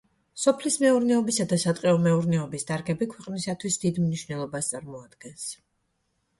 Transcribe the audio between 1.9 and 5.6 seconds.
მეურნეობის დარგები ქვეყნისთვის დიდ მნიშვნელობას წარმოადგენს.